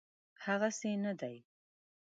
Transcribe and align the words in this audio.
هغسي 0.45 0.91
نه 1.03 1.13
دی. 1.19 1.35